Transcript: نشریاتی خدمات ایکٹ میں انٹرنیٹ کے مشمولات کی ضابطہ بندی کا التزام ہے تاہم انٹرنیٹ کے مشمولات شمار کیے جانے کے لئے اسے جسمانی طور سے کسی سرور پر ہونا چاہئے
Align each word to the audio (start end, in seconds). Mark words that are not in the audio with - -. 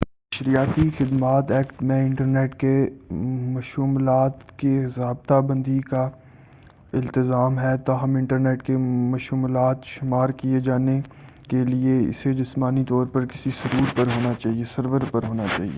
نشریاتی 0.01 0.89
خدمات 0.97 1.51
ایکٹ 1.51 1.81
میں 1.83 1.99
انٹرنیٹ 2.01 2.55
کے 2.59 2.73
مشمولات 3.53 4.57
کی 4.57 4.85
ضابطہ 4.95 5.39
بندی 5.41 5.79
کا 5.79 6.09
التزام 6.93 7.59
ہے 7.59 7.75
تاہم 7.85 8.15
انٹرنیٹ 8.15 8.63
کے 8.63 8.77
مشمولات 9.11 9.85
شمار 9.85 10.29
کیے 10.37 10.59
جانے 10.59 10.99
کے 11.49 11.63
لئے 11.65 11.99
اسے 12.09 12.33
جسمانی 12.33 12.83
طور 12.83 13.05
سے 13.13 13.25
کسی 13.25 13.49
سرور 13.53 13.95
پر 15.11 15.23
ہونا 15.27 15.45
چاہئے 15.49 15.67